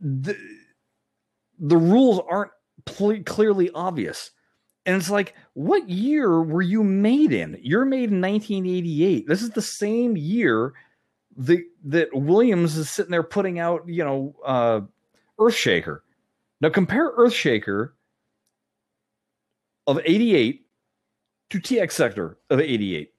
the, 0.00 0.36
the 1.58 1.76
rules 1.76 2.20
aren't 2.28 2.52
pl- 2.84 3.22
clearly 3.24 3.70
obvious. 3.74 4.30
And 4.84 4.96
it's 4.96 5.10
like, 5.10 5.34
what 5.54 5.88
year 5.88 6.42
were 6.42 6.62
you 6.62 6.84
made 6.84 7.32
in? 7.32 7.58
You're 7.60 7.84
made 7.84 8.10
in 8.12 8.20
1988. 8.20 9.26
This 9.26 9.42
is 9.42 9.50
the 9.50 9.62
same 9.62 10.16
year 10.16 10.74
that 11.38 11.62
that 11.84 12.08
Williams 12.14 12.76
is 12.76 12.90
sitting 12.90 13.10
there 13.10 13.22
putting 13.22 13.58
out, 13.58 13.82
you 13.86 14.04
know, 14.04 14.34
uh, 14.44 14.80
Earthshaker. 15.38 16.00
Now 16.60 16.70
compare 16.70 17.12
Earthshaker 17.16 17.90
of 19.86 20.00
88 20.04 20.66
to 21.50 21.60
TX 21.60 21.92
Sector 21.92 22.38
of 22.50 22.60
88. 22.60 23.12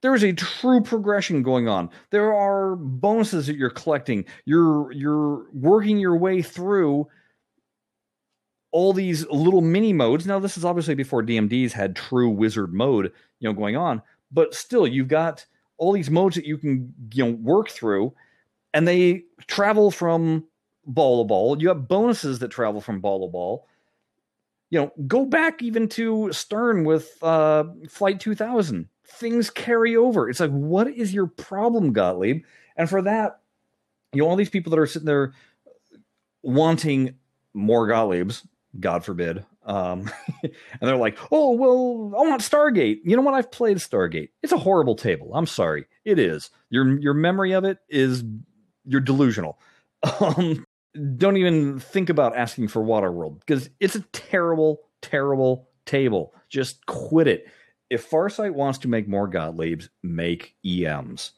There 0.00 0.14
is 0.14 0.22
a 0.22 0.32
true 0.32 0.80
progression 0.80 1.42
going 1.42 1.68
on. 1.68 1.90
There 2.10 2.32
are 2.32 2.76
bonuses 2.76 3.46
that 3.48 3.56
you're 3.56 3.70
collecting. 3.70 4.24
You're 4.44 4.92
you're 4.92 5.46
working 5.52 5.98
your 5.98 6.16
way 6.16 6.40
through 6.42 7.08
all 8.70 8.92
these 8.92 9.26
little 9.28 9.60
mini 9.60 9.92
modes. 9.92 10.26
Now, 10.26 10.38
this 10.38 10.56
is 10.56 10.64
obviously 10.64 10.94
before 10.94 11.22
DMDs 11.22 11.72
had 11.72 11.96
true 11.96 12.28
wizard 12.28 12.72
mode, 12.72 13.12
you 13.40 13.48
know, 13.48 13.54
going 13.54 13.76
on, 13.76 14.02
but 14.30 14.54
still, 14.54 14.86
you've 14.86 15.08
got 15.08 15.44
all 15.78 15.92
these 15.92 16.10
modes 16.10 16.36
that 16.36 16.44
you 16.44 16.58
can 16.58 16.92
you 17.12 17.24
know 17.24 17.32
work 17.32 17.68
through, 17.68 18.12
and 18.74 18.86
they 18.86 19.24
travel 19.46 19.90
from 19.90 20.44
ball 20.86 21.24
to 21.24 21.28
ball. 21.28 21.60
You 21.60 21.68
have 21.68 21.88
bonuses 21.88 22.38
that 22.38 22.50
travel 22.50 22.80
from 22.80 23.00
ball 23.00 23.26
to 23.26 23.32
ball. 23.32 23.66
You 24.70 24.80
know, 24.80 24.92
go 25.06 25.24
back 25.24 25.62
even 25.62 25.88
to 25.90 26.30
Stern 26.32 26.84
with 26.84 27.16
uh, 27.22 27.64
Flight 27.88 28.20
2000. 28.20 28.88
Things 29.10 29.50
carry 29.50 29.96
over. 29.96 30.28
It's 30.28 30.40
like, 30.40 30.50
what 30.50 30.88
is 30.88 31.12
your 31.14 31.26
problem, 31.26 31.92
Gottlieb? 31.92 32.44
And 32.76 32.88
for 32.88 33.02
that, 33.02 33.40
you 34.12 34.22
know, 34.22 34.28
all 34.28 34.36
these 34.36 34.50
people 34.50 34.70
that 34.70 34.78
are 34.78 34.86
sitting 34.86 35.06
there 35.06 35.32
wanting 36.42 37.14
more 37.54 37.88
Gottliebs, 37.88 38.46
God 38.78 39.04
forbid. 39.04 39.44
Um, 39.64 40.10
and 40.42 40.52
they're 40.80 40.96
like, 40.96 41.18
oh, 41.30 41.52
well, 41.52 42.14
I 42.18 42.28
want 42.28 42.42
Stargate. 42.42 43.00
You 43.04 43.16
know 43.16 43.22
what? 43.22 43.34
I've 43.34 43.50
played 43.50 43.78
Stargate. 43.78 44.30
It's 44.42 44.52
a 44.52 44.58
horrible 44.58 44.94
table. 44.94 45.32
I'm 45.34 45.46
sorry. 45.46 45.86
It 46.04 46.18
is. 46.18 46.50
Your 46.70 46.98
your 46.98 47.14
memory 47.14 47.52
of 47.52 47.64
it 47.64 47.78
is 47.88 48.24
you're 48.84 49.00
delusional. 49.00 49.58
Um, 50.20 50.64
don't 51.16 51.36
even 51.36 51.80
think 51.80 52.08
about 52.08 52.36
asking 52.36 52.68
for 52.68 52.82
Waterworld 52.82 53.40
because 53.40 53.68
it's 53.80 53.96
a 53.96 54.00
terrible, 54.12 54.80
terrible 55.02 55.68
table. 55.86 56.34
Just 56.48 56.86
quit 56.86 57.28
it. 57.28 57.46
If 57.90 58.08
Farsight 58.10 58.52
wants 58.52 58.78
to 58.80 58.88
make 58.88 59.08
more 59.08 59.28
Gottliebs, 59.28 59.88
make 60.02 60.54
EMs. 60.64 61.32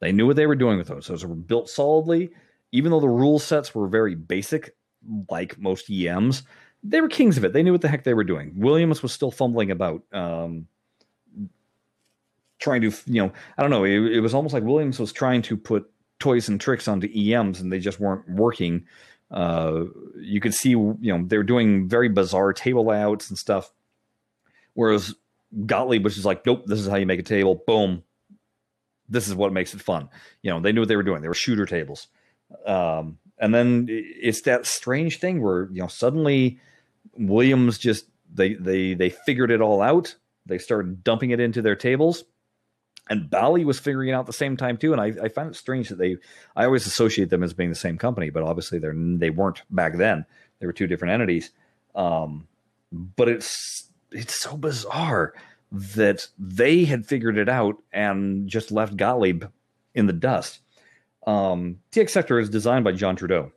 They 0.00 0.12
knew 0.12 0.26
what 0.26 0.36
they 0.36 0.46
were 0.46 0.54
doing 0.54 0.78
with 0.78 0.88
those. 0.88 1.06
Those 1.08 1.24
were 1.24 1.34
built 1.34 1.68
solidly. 1.68 2.30
Even 2.70 2.90
though 2.90 3.00
the 3.00 3.08
rule 3.08 3.38
sets 3.38 3.74
were 3.74 3.88
very 3.88 4.14
basic, 4.14 4.74
like 5.30 5.58
most 5.58 5.90
EMs, 5.90 6.42
they 6.84 7.00
were 7.00 7.08
kings 7.08 7.36
of 7.36 7.44
it. 7.44 7.52
They 7.52 7.62
knew 7.62 7.72
what 7.72 7.80
the 7.80 7.88
heck 7.88 8.04
they 8.04 8.14
were 8.14 8.24
doing. 8.24 8.52
Williams 8.56 9.02
was 9.02 9.12
still 9.12 9.30
fumbling 9.30 9.70
about, 9.70 10.02
um, 10.12 10.66
trying 12.58 12.82
to, 12.82 12.92
you 13.06 13.22
know, 13.22 13.32
I 13.56 13.62
don't 13.62 13.70
know. 13.70 13.84
It, 13.84 14.16
it, 14.16 14.20
was 14.20 14.34
almost 14.34 14.54
like 14.54 14.64
Williams 14.64 14.98
was 14.98 15.12
trying 15.12 15.42
to 15.42 15.56
put 15.56 15.90
toys 16.18 16.48
and 16.48 16.60
tricks 16.60 16.88
onto 16.88 17.08
EMs, 17.08 17.60
and 17.60 17.72
they 17.72 17.78
just 17.78 18.00
weren't 18.00 18.28
working. 18.28 18.84
Uh, 19.30 19.84
you 20.16 20.40
could 20.40 20.54
see, 20.54 20.70
you 20.70 20.96
know, 21.00 21.24
they 21.26 21.36
were 21.36 21.42
doing 21.42 21.88
very 21.88 22.08
bizarre 22.08 22.52
table 22.52 22.84
layouts 22.84 23.28
and 23.30 23.38
stuff. 23.38 23.72
Whereas 24.74 25.14
Gottlieb 25.66 26.04
was 26.04 26.14
just 26.14 26.26
like, 26.26 26.44
nope, 26.44 26.64
this 26.66 26.80
is 26.80 26.88
how 26.88 26.96
you 26.96 27.06
make 27.06 27.20
a 27.20 27.24
table. 27.24 27.62
Boom. 27.66 28.02
This 29.08 29.28
is 29.28 29.34
what 29.34 29.52
makes 29.52 29.72
it 29.72 29.80
fun. 29.80 30.08
You 30.42 30.50
know, 30.50 30.60
they 30.60 30.72
knew 30.72 30.80
what 30.80 30.88
they 30.88 30.96
were 30.96 31.02
doing. 31.02 31.22
They 31.22 31.28
were 31.28 31.34
shooter 31.34 31.64
tables. 31.64 32.08
Um, 32.66 33.18
and 33.38 33.54
then 33.54 33.86
it's 33.88 34.42
that 34.42 34.66
strange 34.66 35.18
thing 35.18 35.42
where 35.42 35.68
you 35.70 35.80
know 35.80 35.86
suddenly 35.86 36.60
Williams 37.16 37.78
just 37.78 38.06
they 38.32 38.54
they 38.54 38.94
they 38.94 39.10
figured 39.10 39.50
it 39.50 39.60
all 39.60 39.80
out. 39.80 40.16
They 40.46 40.58
started 40.58 41.04
dumping 41.04 41.30
it 41.30 41.40
into 41.40 41.62
their 41.62 41.76
tables, 41.76 42.24
and 43.08 43.30
Bally 43.30 43.64
was 43.64 43.78
figuring 43.78 44.08
it 44.08 44.12
out 44.12 44.26
the 44.26 44.32
same 44.32 44.56
time 44.56 44.76
too. 44.76 44.92
And 44.92 45.00
I, 45.00 45.12
I 45.24 45.28
find 45.28 45.50
it 45.50 45.56
strange 45.56 45.88
that 45.88 45.98
they 45.98 46.16
I 46.56 46.64
always 46.64 46.86
associate 46.86 47.30
them 47.30 47.42
as 47.42 47.54
being 47.54 47.70
the 47.70 47.76
same 47.76 47.98
company, 47.98 48.30
but 48.30 48.42
obviously 48.42 48.78
they're 48.78 48.94
they 48.96 49.30
weren't 49.30 49.62
back 49.70 49.96
then. 49.96 50.26
They 50.58 50.66
were 50.66 50.72
two 50.72 50.86
different 50.86 51.14
entities. 51.14 51.50
Um, 51.94 52.48
but 52.92 53.28
it's 53.28 53.87
it's 54.12 54.40
so 54.40 54.56
bizarre 54.56 55.34
that 55.70 56.26
they 56.38 56.84
had 56.84 57.06
figured 57.06 57.36
it 57.36 57.48
out 57.48 57.76
and 57.92 58.48
just 58.48 58.70
left 58.70 58.96
Gottlieb 58.96 59.44
in 59.94 60.06
the 60.06 60.12
dust. 60.12 60.60
Um, 61.26 61.78
TX 61.92 62.10
Sector 62.10 62.40
is 62.40 62.48
designed 62.48 62.84
by 62.84 62.92
John 62.92 63.16
Trudeau. 63.16 63.52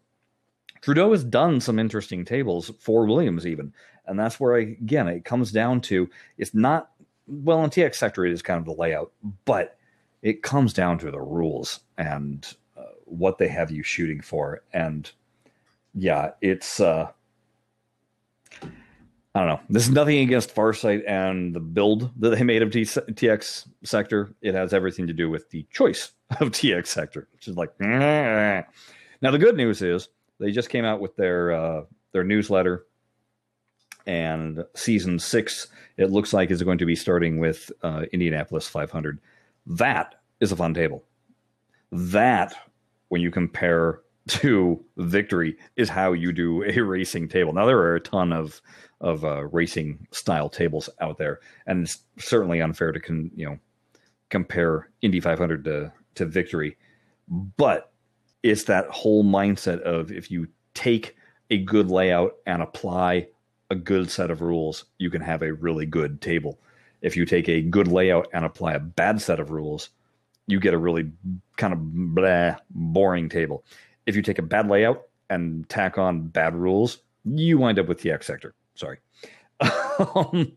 Trudeau 0.81 1.11
has 1.11 1.23
done 1.23 1.61
some 1.61 1.79
interesting 1.79 2.25
tables 2.25 2.71
for 2.79 3.05
Williams, 3.05 3.45
even, 3.45 3.71
and 4.07 4.19
that's 4.19 4.39
where 4.39 4.55
I, 4.55 4.61
again 4.61 5.07
it 5.07 5.25
comes 5.25 5.51
down 5.51 5.79
to 5.81 6.09
it's 6.37 6.53
not 6.53 6.91
well 7.27 7.63
in 7.63 7.69
TX 7.69 7.95
Sector 7.95 8.25
it 8.25 8.33
is 8.33 8.41
kind 8.41 8.59
of 8.59 8.65
the 8.65 8.73
layout, 8.73 9.11
but 9.45 9.77
it 10.21 10.43
comes 10.43 10.73
down 10.73 10.97
to 10.99 11.11
the 11.11 11.21
rules 11.21 11.81
and 11.97 12.55
uh, 12.75 12.83
what 13.05 13.37
they 13.37 13.47
have 13.47 13.71
you 13.71 13.83
shooting 13.83 14.21
for, 14.21 14.63
and 14.73 15.11
yeah, 15.93 16.31
it's 16.41 16.79
uh, 16.79 17.11
I 19.33 19.39
don't 19.39 19.47
know. 19.47 19.59
This 19.69 19.83
is 19.83 19.91
nothing 19.91 20.17
against 20.19 20.53
Farsight 20.53 21.03
and 21.07 21.55
the 21.55 21.61
build 21.61 22.11
that 22.19 22.31
they 22.31 22.43
made 22.43 22.61
of 22.61 22.71
T- 22.71 22.83
TX 22.83 23.67
Sector. 23.83 24.35
It 24.41 24.53
has 24.55 24.73
everything 24.73 25.07
to 25.07 25.13
do 25.13 25.29
with 25.29 25.49
the 25.51 25.65
choice 25.71 26.11
of 26.41 26.51
TX 26.51 26.87
Sector, 26.87 27.27
which 27.33 27.47
is 27.47 27.57
like. 27.57 27.71
Nah. 27.79 28.63
Now 29.23 29.29
the 29.29 29.37
good 29.37 29.55
news 29.55 29.83
is 29.83 30.09
they 30.39 30.49
just 30.49 30.69
came 30.69 30.83
out 30.83 30.99
with 30.99 31.15
their 31.15 31.51
uh, 31.51 31.83
their 32.11 32.23
newsletter, 32.23 32.87
and 34.07 34.65
season 34.73 35.19
six 35.19 35.67
it 35.97 36.09
looks 36.09 36.33
like 36.33 36.49
is 36.49 36.63
going 36.63 36.79
to 36.79 36.87
be 36.87 36.95
starting 36.95 37.37
with 37.37 37.71
uh, 37.83 38.05
Indianapolis 38.11 38.67
500. 38.67 39.19
That 39.67 40.15
is 40.39 40.51
a 40.51 40.55
fun 40.55 40.73
table. 40.73 41.03
That 41.91 42.55
when 43.09 43.21
you 43.21 43.29
compare 43.29 44.01
to 44.27 44.83
victory 44.97 45.57
is 45.75 45.89
how 45.89 46.13
you 46.13 46.31
do 46.31 46.63
a 46.63 46.79
racing 46.81 47.27
table. 47.27 47.53
Now 47.53 47.65
there 47.65 47.79
are 47.79 47.95
a 47.95 48.01
ton 48.01 48.33
of 48.33 48.61
of 48.99 49.25
uh, 49.25 49.45
racing 49.47 50.07
style 50.11 50.47
tables 50.47 50.89
out 50.99 51.17
there, 51.17 51.39
and 51.65 51.83
it's 51.83 51.99
certainly 52.19 52.61
unfair 52.61 52.91
to 52.91 52.99
con, 52.99 53.31
you 53.35 53.45
know 53.45 53.59
compare 54.29 54.89
Indy 55.01 55.19
500 55.19 55.63
to 55.65 55.91
to 56.15 56.25
victory, 56.25 56.77
but 57.57 57.91
it's 58.43 58.65
that 58.65 58.87
whole 58.87 59.23
mindset 59.23 59.81
of 59.81 60.11
if 60.11 60.31
you 60.31 60.47
take 60.73 61.15
a 61.49 61.57
good 61.57 61.89
layout 61.89 62.37
and 62.45 62.61
apply 62.61 63.27
a 63.69 63.75
good 63.75 64.09
set 64.09 64.31
of 64.31 64.41
rules, 64.41 64.85
you 64.97 65.09
can 65.09 65.21
have 65.21 65.41
a 65.41 65.53
really 65.53 65.85
good 65.85 66.21
table. 66.21 66.59
If 67.01 67.15
you 67.15 67.25
take 67.25 67.47
a 67.47 67.61
good 67.61 67.87
layout 67.87 68.27
and 68.33 68.45
apply 68.45 68.73
a 68.73 68.79
bad 68.79 69.21
set 69.21 69.39
of 69.39 69.51
rules, 69.51 69.89
you 70.47 70.59
get 70.59 70.73
a 70.73 70.77
really 70.77 71.11
kind 71.57 71.73
of 71.73 71.79
blah, 72.13 72.57
boring 72.69 73.29
table. 73.29 73.63
If 74.05 74.15
you 74.15 74.21
take 74.21 74.39
a 74.39 74.43
bad 74.43 74.69
layout 74.69 75.03
and 75.29 75.67
tack 75.69 75.97
on 75.97 76.27
bad 76.27 76.55
rules, 76.55 76.99
you 77.25 77.57
wind 77.57 77.79
up 77.79 77.87
with 77.87 78.01
the 78.01 78.11
X 78.11 78.27
sector. 78.27 78.53
Sorry. 78.75 78.99
Um, 80.15 80.53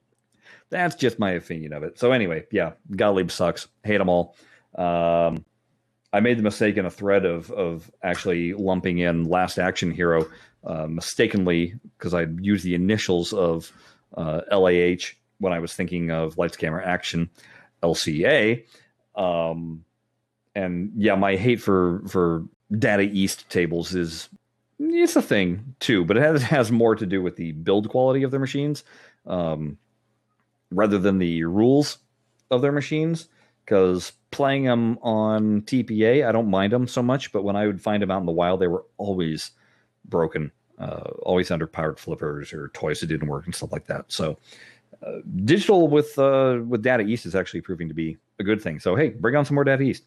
that's 0.71 0.95
just 0.97 1.19
my 1.19 1.33
opinion 1.33 1.75
of 1.75 1.83
it. 1.83 1.99
So 1.99 2.13
anyway, 2.13 2.47
yeah, 2.51 2.73
Gottlieb 2.97 3.31
sucks. 3.31 3.69
Hate 3.85 3.99
them 3.99 4.09
all. 4.09 4.37
Um, 4.75 5.45
I 6.13 6.21
made 6.21 6.39
the 6.39 6.43
mistake 6.43 6.77
in 6.77 6.87
a 6.87 6.91
thread 6.91 7.25
of 7.25 7.51
of 7.51 7.91
actually 8.03 8.55
lumping 8.55 8.99
in 8.99 9.25
Last 9.25 9.59
Action 9.59 9.91
Hero 9.91 10.27
uh, 10.65 10.87
mistakenly 10.87 11.75
because 11.99 12.15
I 12.15 12.27
used 12.41 12.65
the 12.65 12.75
initials 12.75 13.33
of 13.33 13.71
uh, 14.17 14.41
LAH 14.51 15.13
when 15.39 15.53
I 15.53 15.59
was 15.59 15.75
thinking 15.75 16.11
of 16.11 16.39
Lights 16.39 16.57
Camera 16.57 16.87
Action 16.87 17.31
LCA. 17.83 18.65
Um, 19.15 19.85
and 20.55 20.93
yeah, 20.97 21.17
my 21.17 21.37
hate 21.37 21.61
for 21.61 22.03
for 22.09 22.45
Data 22.79 23.03
East 23.03 23.49
tables 23.51 23.95
is 23.95 24.29
it's 24.79 25.17
a 25.17 25.23
thing 25.23 25.75
too, 25.81 26.05
but 26.05 26.17
it 26.17 26.23
has, 26.23 26.43
has 26.43 26.73
more 26.73 26.95
to 26.97 27.07
do 27.07 27.23
with 27.23 27.37
the 27.37 27.53
build 27.53 27.89
quality 27.89 28.23
of 28.23 28.31
their 28.31 28.41
machines 28.41 28.85
um, 29.27 29.79
rather 30.71 30.99
than 30.99 31.19
the 31.19 31.45
rules 31.45 31.99
of 32.51 32.63
their 32.63 32.73
machines. 32.73 33.29
Because 33.65 34.13
playing 34.31 34.65
them 34.65 34.99
on 35.01 35.63
TPA, 35.63 36.29
I 36.29 36.33
don't 36.33 36.51
mind 36.51 36.73
them 36.73 36.87
so 36.87 37.03
much, 37.03 37.33
but 37.33 37.45
when 37.45 37.57
I 37.57 37.67
would 37.67 37.81
find 37.81 38.03
them 38.03 38.11
out 38.11 38.21
in 38.21 38.27
the 38.27 38.33
wild, 38.33 38.61
they 38.61 38.67
were 38.67 38.85
always 38.99 39.53
broken, 40.05 40.53
uh, 40.79 41.09
always 41.23 41.49
underpowered 41.49 41.99
flippers 41.99 42.53
or 42.53 42.69
toys 42.75 43.01
that 43.01 43.07
didn't 43.07 43.29
work 43.29 43.47
and 43.47 43.55
stuff 43.55 43.73
like 43.73 43.87
that. 43.87 44.05
So 44.13 44.37
uh, 45.03 45.21
digital 45.45 45.89
with 45.89 46.19
uh, 46.19 46.61
with 46.67 46.83
Data 46.83 47.05
East 47.05 47.25
is 47.25 47.35
actually 47.35 47.63
proving 47.63 47.89
to 47.89 47.95
be 47.95 48.19
a 48.39 48.45
good 48.45 48.61
thing. 48.61 48.79
So 48.81 48.95
hey, 48.95 49.11
bring 49.11 49.35
on 49.35 49.47
some 49.47 49.55
more 49.55 49.65
Data 49.65 49.83
East. 49.83 50.05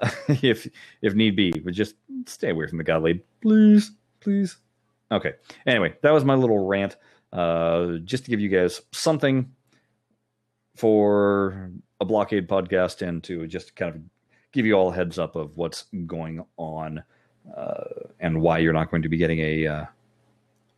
if 0.28 0.68
if 1.02 1.14
need 1.14 1.36
be, 1.36 1.52
but 1.52 1.74
just 1.74 1.94
stay 2.26 2.50
away 2.50 2.66
from 2.66 2.78
the 2.78 2.84
Gottlieb, 2.84 3.22
please, 3.40 3.92
please. 4.20 4.56
Okay. 5.12 5.34
Anyway, 5.66 5.94
that 6.02 6.12
was 6.12 6.24
my 6.24 6.34
little 6.34 6.66
rant, 6.66 6.96
uh, 7.32 7.98
just 8.04 8.24
to 8.24 8.30
give 8.30 8.40
you 8.40 8.48
guys 8.48 8.80
something 8.92 9.52
for 10.76 11.70
a 12.00 12.04
blockade 12.04 12.48
podcast 12.48 13.06
and 13.06 13.22
to 13.24 13.46
just 13.46 13.76
kind 13.76 13.94
of 13.94 14.00
give 14.52 14.66
you 14.66 14.74
all 14.74 14.90
a 14.90 14.94
heads 14.94 15.18
up 15.18 15.36
of 15.36 15.56
what's 15.56 15.84
going 16.06 16.44
on 16.56 17.02
uh, 17.56 17.84
and 18.20 18.40
why 18.40 18.58
you're 18.58 18.72
not 18.72 18.90
going 18.90 19.02
to 19.02 19.08
be 19.08 19.16
getting 19.16 19.38
a 19.40 19.66
uh, 19.66 19.84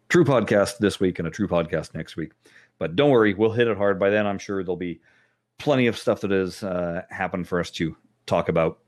true 0.09 0.25
podcast 0.25 0.79
this 0.79 1.01
week 1.01 1.19
and 1.19 1.29
a 1.29 1.31
true 1.31 1.49
podcast 1.49 1.95
next 1.95 2.17
week. 2.17 2.33
But 2.79 2.97
don't 2.97 3.11
worry, 3.11 3.35
we'll 3.35 3.53
hit 3.53 3.69
it 3.69 3.77
hard 3.77 3.99
by 3.99 4.11
then. 4.11 4.27
I'm 4.27 4.39
sure 4.39 4.63
there'll 4.63 4.77
be 4.77 5.01
plenty 5.59 5.87
of 5.87 5.97
stuff 5.97 6.21
that 6.21 6.31
has 6.31 6.63
uh, 6.63 7.03
happened 7.11 7.49
for 7.49 7.61
us 7.61 7.71
to 7.73 7.97
talk 8.27 8.49
about. 8.49 8.79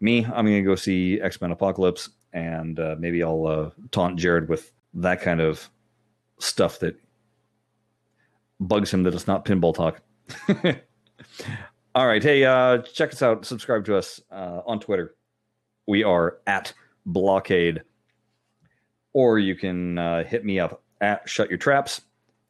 Me, 0.00 0.24
I'm 0.24 0.44
going 0.44 0.62
to 0.62 0.62
go 0.62 0.74
see 0.74 1.20
X 1.20 1.40
Men 1.40 1.52
Apocalypse, 1.52 2.10
and 2.32 2.78
uh, 2.78 2.96
maybe 2.98 3.22
I'll 3.22 3.46
uh, 3.46 3.70
taunt 3.90 4.18
Jared 4.18 4.48
with 4.48 4.72
that 4.94 5.20
kind 5.22 5.40
of 5.40 5.70
stuff 6.38 6.78
that 6.80 6.96
bugs 8.60 8.92
him 8.92 9.02
that 9.04 9.14
it's 9.14 9.26
not 9.26 9.44
pinball 9.44 9.74
talk. 9.74 10.02
All 11.94 12.06
right. 12.06 12.22
Hey, 12.22 12.44
uh, 12.44 12.78
check 12.78 13.12
us 13.12 13.22
out. 13.22 13.46
Subscribe 13.46 13.84
to 13.86 13.96
us 13.96 14.20
uh, 14.30 14.60
on 14.66 14.80
Twitter. 14.80 15.16
We 15.86 16.04
are 16.04 16.38
at 16.46 16.72
Blockade. 17.06 17.82
Or 19.12 19.38
you 19.38 19.54
can 19.54 19.96
uh, 19.96 20.24
hit 20.24 20.44
me 20.44 20.60
up 20.60 20.82
at 21.00 21.26
Shut 21.28 21.48
Your 21.48 21.58
Traps 21.58 22.02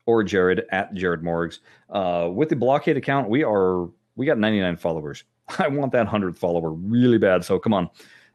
or 0.05 0.25
Jared 0.25 0.65
at 0.71 0.95
Jared 0.95 1.23
Morgs. 1.23 1.61
Uh, 1.89 2.29
with 2.33 2.49
the 2.49 2.57
Blockade 2.57 2.97
account, 2.97 3.29
we 3.29 3.45
are 3.45 3.89
we 4.17 4.27
got 4.27 4.39
99 4.39 4.77
followers. 4.79 5.25
I 5.59 5.69
want 5.69 5.93
that 5.93 6.01
100 6.05 6.37
follower 6.37 6.71
really 6.71 7.19
bad. 7.19 7.45
So 7.45 7.59
come 7.59 7.75
on, 7.75 7.91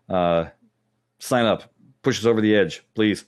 uh, 0.10 0.46
sign 1.20 1.46
up, 1.46 1.72
push 2.02 2.20
us 2.20 2.26
over 2.26 2.42
the 2.42 2.56
edge, 2.56 2.84
please. 2.96 3.26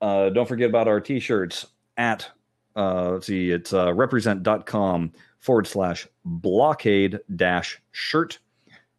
Uh, 0.00 0.28
don't 0.28 0.46
forget 0.46 0.68
about 0.68 0.88
our 0.88 1.00
t-shirts 1.00 1.66
at 1.96 2.28
uh, 2.76 3.12
let's 3.12 3.26
see, 3.26 3.50
it's 3.50 3.72
uh, 3.72 3.92
represent.com 3.94 5.12
forward 5.40 5.66
slash 5.66 6.06
blockade 6.24 7.18
dash 7.36 7.80
shirt. 7.92 8.38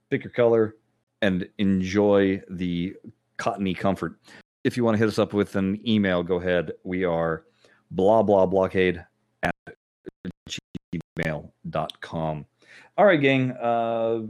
Pick 0.10 0.24
your 0.24 0.34
color 0.34 0.76
and 1.22 1.48
enjoy 1.60 2.42
the 2.50 2.96
cottony 3.38 3.76
comfort. 3.76 4.20
If 4.64 4.76
you 4.76 4.84
want 4.84 4.96
to 4.96 5.00
hit 5.00 5.08
us 5.08 5.20
up 5.20 5.34
with 5.34 5.56
an 5.56 5.80
email, 5.88 6.24
go 6.24 6.40
ahead. 6.40 6.72
We 6.84 7.04
are 7.04 7.44
blah 7.92 8.24
blah 8.24 8.48
blockade 8.48 9.06
at 9.44 9.56
gmail.com. 11.20 12.46
All 12.98 13.06
right, 13.06 13.22
gang. 13.22 13.52
Uh, 13.52 14.24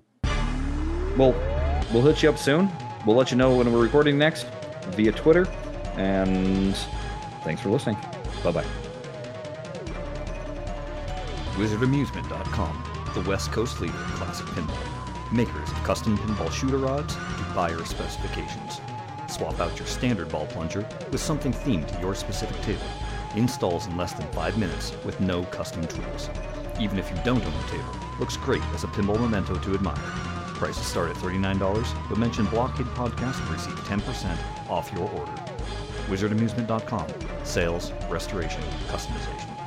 well, 1.18 1.34
we'll 1.94 2.04
hit 2.04 2.22
you 2.22 2.30
up 2.30 2.38
soon. 2.38 2.70
We'll 3.06 3.16
let 3.16 3.32
you 3.32 3.38
know 3.38 3.56
when 3.56 3.72
we're 3.72 3.82
recording 3.82 4.18
next 4.18 4.46
via 4.92 5.12
Twitter. 5.12 5.48
And 5.96 6.76
thanks 7.44 7.62
for 7.62 7.70
listening. 7.70 7.98
Bye 8.44 8.52
bye. 8.52 8.66
WizardAmusement.com, 11.56 13.12
the 13.16 13.28
West 13.30 13.52
Coast 13.52 13.82
leader 13.82 13.94
in 13.94 14.10
classic 14.12 14.46
pinball. 14.48 15.34
Makers 15.34 15.72
of 15.72 15.84
custom 15.84 16.18
pinball 16.18 16.52
shooter 16.52 16.78
rods 16.78 17.16
to 17.16 17.46
buyer 17.56 17.84
specifications. 17.84 18.80
Swap 19.28 19.60
out 19.60 19.78
your 19.78 19.88
standard 19.88 20.30
ball 20.30 20.46
plunger 20.46 20.88
with 21.12 21.20
something 21.20 21.52
themed 21.52 21.88
to 21.94 22.00
your 22.00 22.14
specific 22.16 22.60
table. 22.62 22.86
Installs 23.36 23.88
in 23.88 23.98
less 23.98 24.14
than 24.14 24.28
5 24.34 24.58
minutes 24.58 24.94
with 25.04 25.20
no 25.20 25.44
custom 25.46 25.86
tools. 25.88 26.30
Even 26.80 27.00
if 27.00 27.10
you 27.10 27.18
don't 27.26 27.44
own 27.44 27.54
a 27.54 27.68
table, 27.70 27.96
looks 28.20 28.38
great 28.38 28.64
as 28.74 28.84
a 28.84 28.88
pinball 28.88 29.20
memento 29.20 29.56
to 29.56 29.74
admire. 29.74 29.96
Prices 30.56 30.86
start 30.86 31.10
at 31.10 31.16
$39, 31.18 32.10
but 32.10 32.18
mention 32.18 32.46
Blockade 32.46 32.88
Podcast 32.88 33.46
to 33.46 33.54
receive 33.54 33.76
10% 33.86 34.70
off 34.70 34.92
your 34.92 35.08
order. 35.10 35.32
WizardAmusement.com. 36.08 37.08
Sales, 37.44 37.92
restoration, 38.10 38.62
customization. 38.88 39.58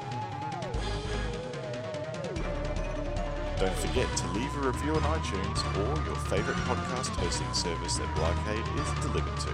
Don't 3.61 3.77
forget 3.77 4.09
to 4.17 4.27
leave 4.29 4.57
a 4.57 4.61
review 4.69 4.95
on 4.95 5.03
iTunes 5.03 5.63
or 5.77 6.05
your 6.07 6.17
favourite 6.17 6.59
podcast 6.61 7.09
hosting 7.17 7.53
service 7.53 7.99
that 7.99 8.15
Blockade 8.15 8.65
is 8.81 9.05
delivered 9.05 9.39
to. 9.41 9.51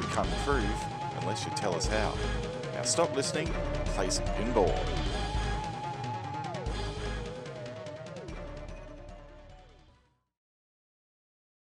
We 0.00 0.06
can't 0.14 0.26
improve 0.28 0.64
unless 1.20 1.44
you 1.44 1.52
tell 1.54 1.74
us 1.74 1.86
how. 1.86 2.14
Now 2.74 2.82
stop 2.82 3.14
listening, 3.14 3.52
play 3.84 4.08
some 4.08 4.24
pinball. 4.24 4.74